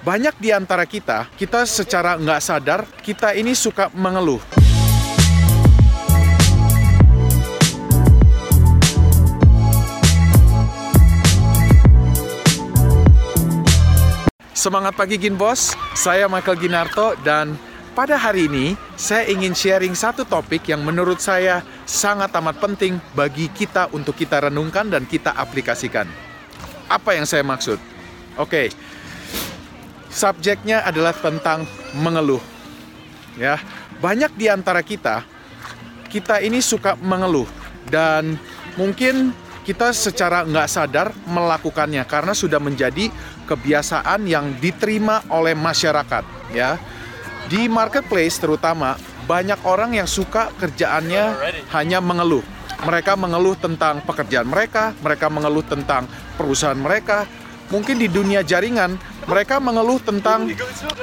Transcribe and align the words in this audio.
banyak 0.00 0.32
di 0.40 0.48
antara 0.48 0.88
kita, 0.88 1.28
kita 1.36 1.68
secara 1.68 2.16
nggak 2.16 2.40
sadar, 2.40 2.80
kita 3.04 3.36
ini 3.36 3.52
suka 3.52 3.92
mengeluh. 3.92 4.40
Semangat 14.56 14.92
pagi 14.92 15.16
Gin 15.16 15.40
Bos, 15.40 15.72
saya 15.96 16.28
Michael 16.28 16.60
Ginarto 16.60 17.16
dan 17.24 17.56
pada 17.96 18.20
hari 18.20 18.44
ini 18.44 18.76
saya 18.92 19.24
ingin 19.24 19.56
sharing 19.56 19.96
satu 19.96 20.28
topik 20.28 20.68
yang 20.68 20.84
menurut 20.84 21.16
saya 21.16 21.64
sangat 21.88 22.28
amat 22.36 22.60
penting 22.60 23.00
bagi 23.16 23.48
kita 23.48 23.88
untuk 23.96 24.20
kita 24.20 24.48
renungkan 24.48 24.92
dan 24.92 25.08
kita 25.08 25.32
aplikasikan. 25.32 26.04
Apa 26.92 27.16
yang 27.16 27.24
saya 27.24 27.40
maksud? 27.40 27.80
Oke, 28.36 28.68
subjeknya 30.10 30.82
adalah 30.84 31.14
tentang 31.14 31.64
mengeluh. 31.96 32.42
Ya, 33.38 33.56
banyak 34.02 34.34
di 34.36 34.50
antara 34.50 34.82
kita, 34.82 35.22
kita 36.10 36.42
ini 36.42 36.58
suka 36.60 36.98
mengeluh. 36.98 37.46
Dan 37.88 38.36
mungkin 38.74 39.32
kita 39.64 39.94
secara 39.94 40.42
nggak 40.42 40.68
sadar 40.68 41.14
melakukannya 41.30 42.02
karena 42.04 42.34
sudah 42.34 42.58
menjadi 42.58 43.08
kebiasaan 43.46 44.26
yang 44.26 44.58
diterima 44.58 45.22
oleh 45.30 45.54
masyarakat 45.54 46.24
ya. 46.50 46.74
Di 47.46 47.66
marketplace 47.66 48.38
terutama 48.38 48.94
banyak 49.26 49.58
orang 49.66 49.94
yang 49.94 50.10
suka 50.10 50.50
kerjaannya 50.58 51.24
hanya 51.70 51.98
mengeluh. 52.02 52.42
Mereka 52.80 53.12
mengeluh 53.14 53.54
tentang 53.60 54.00
pekerjaan 54.02 54.48
mereka 54.48 54.96
mereka 55.04 55.30
mengeluh 55.30 55.62
tentang 55.62 56.10
perusahaan 56.34 56.78
mereka. 56.78 57.28
Mungkin 57.70 58.02
di 58.02 58.10
dunia 58.10 58.42
jaringan 58.42 58.98
mereka 59.30 59.62
mengeluh 59.62 60.02
tentang 60.02 60.50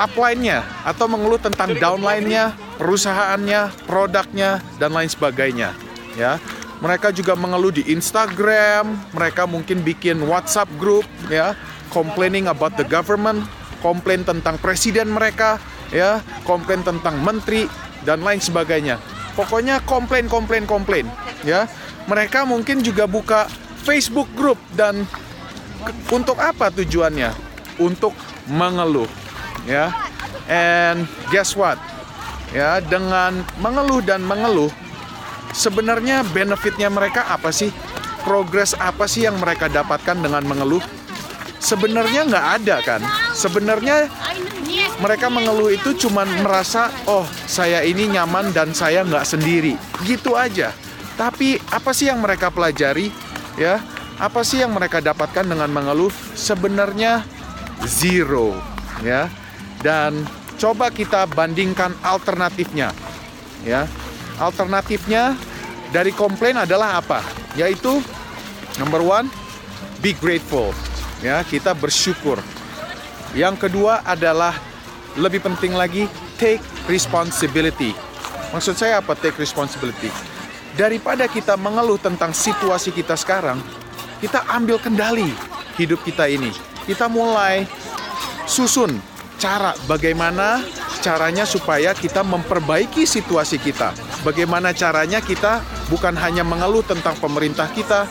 upline-nya 0.00 0.64
atau 0.82 1.04
mengeluh 1.04 1.38
tentang 1.38 1.76
downline-nya 1.76 2.56
perusahaannya 2.80 3.84
produknya 3.84 4.64
dan 4.80 4.96
lain 4.96 5.12
sebagainya 5.12 5.76
ya 6.16 6.40
mereka 6.84 7.08
juga 7.14 7.32
mengeluh 7.32 7.72
di 7.72 7.80
Instagram, 7.88 8.92
mereka 9.16 9.48
mungkin 9.48 9.80
bikin 9.80 10.20
WhatsApp 10.28 10.68
group 10.76 11.08
ya, 11.32 11.56
complaining 11.88 12.44
about 12.44 12.76
the 12.76 12.84
government, 12.84 13.48
komplain 13.80 14.20
tentang 14.20 14.60
presiden 14.60 15.08
mereka, 15.08 15.56
ya, 15.88 16.20
komplain 16.44 16.84
tentang 16.84 17.16
menteri 17.24 17.72
dan 18.04 18.20
lain 18.20 18.36
sebagainya. 18.36 19.00
Pokoknya 19.32 19.80
komplain, 19.88 20.28
komplain, 20.28 20.68
komplain, 20.68 21.08
ya. 21.40 21.64
Mereka 22.04 22.44
mungkin 22.44 22.84
juga 22.84 23.08
buka 23.08 23.48
Facebook 23.80 24.28
group 24.36 24.60
dan 24.76 25.08
untuk 26.12 26.36
apa 26.36 26.68
tujuannya? 26.68 27.32
Untuk 27.80 28.14
mengeluh, 28.46 29.10
ya. 29.66 29.90
And 30.46 31.08
guess 31.32 31.56
what? 31.56 31.80
Ya, 32.54 32.78
dengan 32.78 33.42
mengeluh 33.58 33.98
dan 34.04 34.22
mengeluh, 34.22 34.70
sebenarnya 35.50 36.22
benefitnya 36.30 36.86
mereka 36.86 37.26
apa 37.26 37.50
sih? 37.50 37.74
Progres 38.22 38.72
apa 38.78 39.04
sih 39.04 39.26
yang 39.26 39.36
mereka 39.42 39.66
dapatkan 39.66 40.16
dengan 40.22 40.46
mengeluh? 40.46 40.80
Sebenarnya 41.58 42.28
nggak 42.28 42.46
ada 42.60 42.76
kan? 42.84 43.00
Sebenarnya 43.32 44.06
mereka 45.00 45.32
mengeluh 45.32 45.72
itu 45.72 45.96
cuma 46.06 46.22
merasa, 46.22 46.92
oh 47.08 47.26
saya 47.48 47.82
ini 47.82 48.06
nyaman 48.12 48.52
dan 48.54 48.70
saya 48.76 49.02
nggak 49.02 49.26
sendiri, 49.26 49.74
gitu 50.06 50.38
aja. 50.38 50.70
Tapi 51.18 51.58
apa 51.72 51.90
sih 51.90 52.06
yang 52.06 52.22
mereka 52.22 52.52
pelajari? 52.54 53.10
Ya, 53.58 53.82
apa 54.20 54.46
sih 54.46 54.62
yang 54.62 54.74
mereka 54.76 55.02
dapatkan 55.02 55.42
dengan 55.42 55.70
mengeluh? 55.72 56.12
Sebenarnya 56.38 57.26
zero, 57.86 58.56
ya. 59.00 59.28
Dan 59.84 60.24
coba 60.56 60.88
kita 60.88 61.28
bandingkan 61.28 61.92
alternatifnya, 62.00 62.92
ya. 63.64 63.84
Alternatifnya 64.40 65.38
dari 65.94 66.10
komplain 66.10 66.58
adalah 66.58 66.98
apa? 66.98 67.22
Yaitu 67.54 68.02
number 68.82 68.98
one, 69.04 69.30
be 70.02 70.16
grateful. 70.16 70.74
Ya, 71.22 71.40
kita 71.46 71.72
bersyukur. 71.72 72.36
Yang 73.32 73.66
kedua 73.66 74.04
adalah 74.04 74.52
lebih 75.16 75.42
penting 75.42 75.72
lagi 75.72 76.10
take 76.36 76.62
responsibility. 76.90 77.94
Maksud 78.50 78.74
saya 78.74 78.98
apa 79.02 79.14
take 79.14 79.38
responsibility? 79.38 80.10
Daripada 80.74 81.30
kita 81.30 81.54
mengeluh 81.54 81.98
tentang 82.02 82.34
situasi 82.34 82.90
kita 82.90 83.14
sekarang, 83.14 83.62
kita 84.18 84.42
ambil 84.50 84.78
kendali 84.82 85.30
hidup 85.78 86.02
kita 86.02 86.26
ini. 86.26 86.50
Kita 86.84 87.08
mulai 87.08 87.64
susun 88.44 89.00
cara 89.40 89.72
bagaimana 89.88 90.60
caranya 91.04 91.44
supaya 91.44 91.92
kita 91.92 92.24
memperbaiki 92.24 93.04
situasi 93.04 93.60
kita. 93.60 93.92
Bagaimana 94.24 94.72
caranya 94.72 95.20
kita 95.20 95.60
bukan 95.92 96.16
hanya 96.16 96.40
mengeluh 96.40 96.80
tentang 96.80 97.12
pemerintah 97.20 97.68
kita 97.68 98.08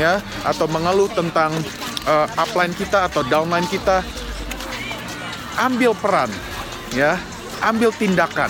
ya 0.00 0.24
atau 0.44 0.64
mengeluh 0.72 1.12
tentang 1.12 1.52
uh, 2.08 2.26
upline 2.40 2.72
kita 2.72 3.12
atau 3.12 3.20
downline 3.28 3.68
kita. 3.68 4.00
Ambil 5.60 5.92
peran 5.92 6.32
ya, 6.96 7.20
ambil 7.60 7.92
tindakan. 7.92 8.48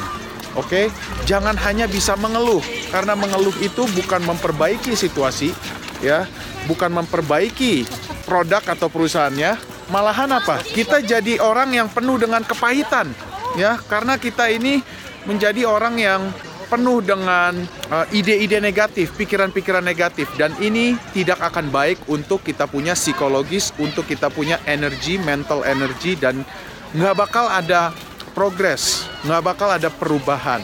Oke, 0.58 0.66
okay? 0.66 0.86
jangan 1.26 1.54
hanya 1.62 1.86
bisa 1.86 2.18
mengeluh 2.18 2.62
karena 2.90 3.14
mengeluh 3.14 3.54
itu 3.62 3.86
bukan 3.94 4.18
memperbaiki 4.22 4.98
situasi 4.98 5.54
ya, 6.02 6.26
bukan 6.66 6.90
memperbaiki 6.90 7.86
produk 8.30 8.62
atau 8.62 8.86
perusahaannya, 8.86 9.58
malahan 9.90 10.30
apa? 10.30 10.62
Kita 10.62 11.02
jadi 11.02 11.42
orang 11.42 11.74
yang 11.74 11.90
penuh 11.90 12.14
dengan 12.14 12.46
kepahitan 12.46 13.10
ya 13.58 13.74
karena 13.90 14.14
kita 14.14 14.46
ini 14.46 14.78
menjadi 15.26 15.66
orang 15.66 15.98
yang 15.98 16.22
penuh 16.70 17.02
dengan 17.02 17.58
uh, 17.90 18.06
ide-ide 18.14 18.62
negatif, 18.62 19.10
pikiran-pikiran 19.18 19.82
negatif 19.82 20.30
dan 20.38 20.54
ini 20.62 20.94
tidak 21.10 21.42
akan 21.42 21.66
baik 21.74 21.98
untuk 22.06 22.46
kita 22.46 22.70
punya 22.70 22.94
psikologis, 22.94 23.74
untuk 23.82 24.06
kita 24.06 24.30
punya 24.30 24.62
energi, 24.70 25.18
mental 25.18 25.66
energi 25.66 26.14
dan 26.14 26.46
nggak 26.94 27.18
bakal 27.18 27.50
ada 27.50 27.90
progres, 28.38 29.10
nggak 29.26 29.42
bakal 29.42 29.66
ada 29.66 29.90
perubahan. 29.90 30.62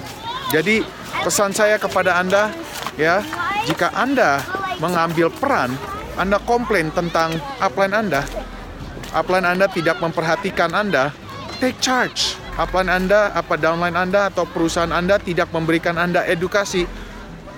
Jadi 0.55 0.87
pesan 1.27 1.51
saya 1.51 1.75
kepada 1.75 2.23
anda 2.23 2.55
ya, 2.95 3.19
jika 3.67 3.91
anda 3.99 4.39
mengambil 4.79 5.27
peran, 5.35 5.75
anda 6.17 6.41
komplain 6.43 6.91
tentang 6.93 7.37
upline 7.61 7.93
anda, 7.93 8.25
upline 9.13 9.47
anda 9.47 9.69
tidak 9.69 10.01
memperhatikan 10.01 10.73
anda, 10.73 11.13
take 11.61 11.77
charge 11.81 12.37
upline 12.57 12.89
Anda, 12.89 13.31
apa 13.37 13.55
downline 13.61 13.95
Anda 13.95 14.33
atau 14.33 14.49
perusahaan 14.49 14.91
Anda 14.91 15.21
tidak 15.21 15.53
memberikan 15.53 16.01
Anda 16.01 16.25
edukasi, 16.25 16.89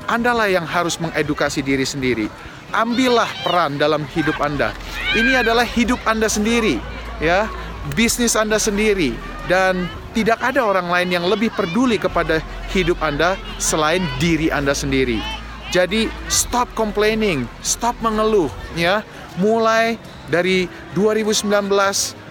Andalah 0.09 0.49
yang 0.49 0.65
harus 0.65 0.97
mengedukasi 0.99 1.61
diri 1.61 1.85
sendiri. 1.85 2.27
Ambillah 2.73 3.29
peran 3.45 3.77
dalam 3.81 4.05
hidup 4.13 4.37
Anda. 4.41 4.75
Ini 5.17 5.41
adalah 5.41 5.65
hidup 5.65 6.01
Anda 6.05 6.29
sendiri, 6.29 6.81
ya, 7.21 7.49
bisnis 7.97 8.37
Anda 8.37 8.61
sendiri 8.61 9.17
dan 9.49 9.89
tidak 10.13 10.41
ada 10.41 10.65
orang 10.65 10.89
lain 10.89 11.09
yang 11.13 11.25
lebih 11.25 11.53
peduli 11.53 11.97
kepada 11.97 12.41
hidup 12.73 13.01
Anda 13.01 13.39
selain 13.57 14.05
diri 14.21 14.53
Anda 14.53 14.77
sendiri. 14.77 15.38
Jadi 15.69 16.09
stop 16.33 16.73
complaining, 16.73 17.45
stop 17.61 17.97
mengeluh 18.01 18.49
ya. 18.73 19.05
Mulai 19.39 20.01
dari 20.33 20.67
2019 20.97 21.45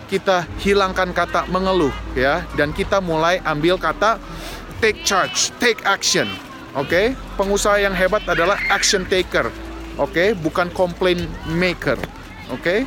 kita 0.08 0.48
hilangkan 0.64 1.12
kata 1.12 1.46
mengeluh 1.52 1.92
ya 2.16 2.44
dan 2.56 2.72
kita 2.72 3.04
mulai 3.04 3.44
ambil 3.44 3.76
kata 3.76 4.18
take 4.80 5.02
charge, 5.06 5.54
take 5.62 5.82
action. 5.86 6.28
Oke, 6.78 6.94
okay? 6.94 7.06
pengusaha 7.40 7.82
yang 7.82 7.96
hebat 7.98 8.22
adalah 8.30 8.60
action 8.70 9.02
taker. 9.10 9.50
Oke, 9.98 10.14
okay? 10.14 10.28
bukan 10.38 10.70
complain 10.78 11.26
maker. 11.50 11.98
Oke. 12.54 12.62
Okay? 12.62 12.80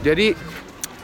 Jadi 0.00 0.32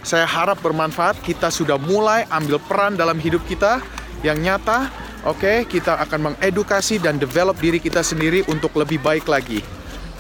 saya 0.01 0.25
harap 0.25 0.61
bermanfaat 0.65 1.21
kita 1.21 1.53
sudah 1.53 1.77
mulai 1.77 2.25
ambil 2.33 2.57
peran 2.65 2.97
dalam 2.97 3.21
hidup 3.21 3.45
kita 3.45 3.85
yang 4.25 4.41
nyata. 4.41 4.89
Oke, 5.29 5.45
okay? 5.45 5.59
kita 5.69 6.01
akan 6.01 6.33
mengedukasi 6.33 6.97
dan 6.97 7.21
develop 7.21 7.61
diri 7.61 7.77
kita 7.77 8.01
sendiri 8.01 8.41
untuk 8.49 8.73
lebih 8.81 9.05
baik 9.05 9.29
lagi. 9.29 9.61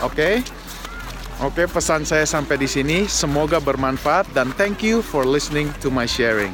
Oke. 0.04 0.44
Okay? 0.44 0.60
Oke, 1.40 1.64
pesan 1.64 2.04
saya 2.04 2.28
sampai 2.28 2.60
di 2.60 2.68
sini. 2.68 3.08
Semoga 3.08 3.56
bermanfaat 3.64 4.28
dan 4.36 4.52
thank 4.60 4.84
you 4.84 5.00
for 5.00 5.24
listening 5.24 5.72
to 5.80 5.88
my 5.88 6.04
sharing. 6.04 6.52